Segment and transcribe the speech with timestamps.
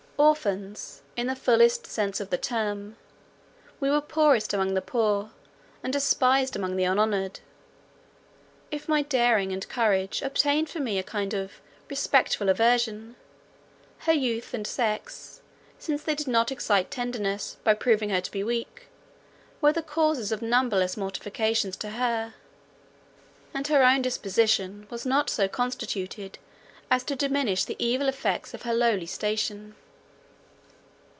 [0.21, 2.95] Orphans, in the fullest sense of the term,
[3.79, 5.31] we were poorest among the poor,
[5.81, 7.39] and despised among the unhonoured.
[8.69, 11.53] If my daring and courage obtained for me a kind of
[11.89, 13.15] respectful aversion,
[14.01, 15.41] her youth and sex,
[15.79, 18.89] since they did not excite tenderness, by proving her to be weak,
[19.59, 22.35] were the causes of numberless mortifications to her;
[23.55, 26.37] and her own disposition was not so constituted
[26.91, 29.73] as to diminish the evil effects of her lowly station.